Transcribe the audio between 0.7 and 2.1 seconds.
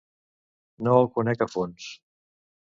No el conec a fons.